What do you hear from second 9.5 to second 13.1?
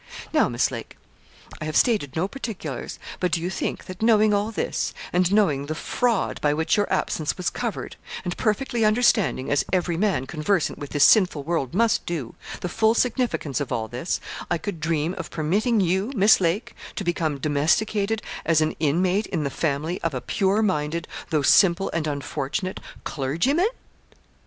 as every man conversant with this sinful world must do, the full